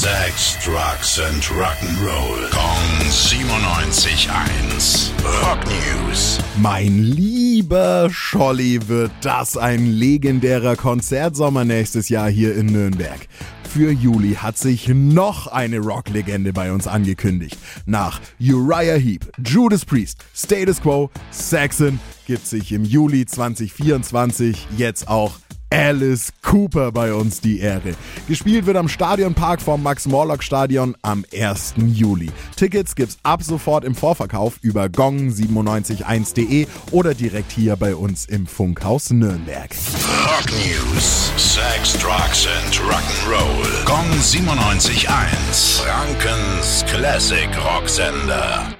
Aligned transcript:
Sex, 0.00 0.56
Drugs 0.64 1.20
and 1.20 1.44
Rock'n'Roll. 1.50 2.48
Kong 2.50 3.10
97.1. 3.10 5.10
Rock 5.42 5.58
News. 5.66 6.38
Mein 6.56 7.02
lieber 7.02 8.08
Scholli, 8.10 8.88
wird 8.88 9.10
das 9.20 9.58
ein 9.58 9.84
legendärer 9.84 10.76
Konzertsommer 10.76 11.66
nächstes 11.66 12.08
Jahr 12.08 12.30
hier 12.30 12.56
in 12.56 12.68
Nürnberg. 12.68 13.28
Für 13.68 13.92
Juli 13.92 14.36
hat 14.36 14.56
sich 14.56 14.88
noch 14.88 15.48
eine 15.48 15.80
Rocklegende 15.80 16.54
bei 16.54 16.72
uns 16.72 16.86
angekündigt. 16.86 17.58
Nach 17.84 18.22
Uriah 18.40 18.96
Heep, 18.96 19.30
Judas 19.44 19.84
Priest, 19.84 20.24
Status 20.34 20.80
Quo, 20.80 21.10
Saxon 21.30 22.00
gibt 22.26 22.46
sich 22.46 22.72
im 22.72 22.84
Juli 22.84 23.26
2024 23.26 24.66
jetzt 24.78 25.08
auch 25.08 25.32
Alice 25.70 26.32
Cooper 26.42 26.92
bei 26.92 27.14
uns 27.14 27.40
die 27.40 27.60
Ehre. 27.60 27.94
Gespielt 28.28 28.66
wird 28.66 28.76
am 28.76 28.88
Stadionpark 28.88 29.62
vom 29.62 29.82
Max-Morlock-Stadion 29.82 30.96
am 31.02 31.24
1. 31.32 31.74
Juli. 31.76 32.30
Tickets 32.56 32.94
gibt's 32.94 33.18
ab 33.22 33.42
sofort 33.42 33.84
im 33.84 33.94
Vorverkauf 33.94 34.58
über 34.62 34.84
gong971.de 34.86 36.66
oder 36.90 37.14
direkt 37.14 37.52
hier 37.52 37.76
bei 37.76 37.94
uns 37.94 38.26
im 38.26 38.46
Funkhaus 38.46 39.10
Nürnberg. 39.10 39.70
Rock 40.24 40.50
News. 40.50 41.32
Sex, 41.36 41.92
Drugs 41.94 42.46
and 42.46 42.80
Rock'n'Roll. 42.80 43.84
Kong 43.84 44.10
97.1. 44.20 45.82
Frankens 45.82 46.84
Classic 46.86 47.48
Rocksender. 47.64 48.79